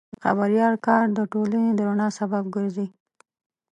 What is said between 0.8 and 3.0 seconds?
کار د ټولنې د رڼا سبب ګرځي.